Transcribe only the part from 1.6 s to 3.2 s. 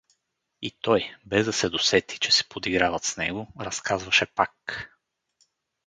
досети, че се подиграват с